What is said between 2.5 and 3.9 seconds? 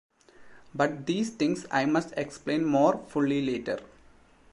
more fully later.